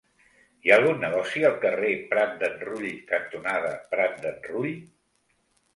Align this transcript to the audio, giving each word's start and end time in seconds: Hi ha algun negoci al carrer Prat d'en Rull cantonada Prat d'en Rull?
Hi 0.67 0.71
ha 0.71 0.77
algun 0.77 0.97
negoci 1.03 1.43
al 1.49 1.59
carrer 1.65 1.91
Prat 2.15 2.33
d'en 2.41 2.59
Rull 2.65 2.89
cantonada 3.13 3.79
Prat 3.95 4.21
d'en 4.27 4.43
Rull? 4.51 4.75